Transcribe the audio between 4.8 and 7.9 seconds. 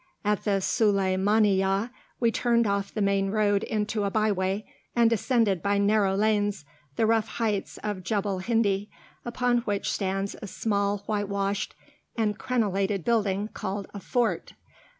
and ascended by narrow lanes the rough heights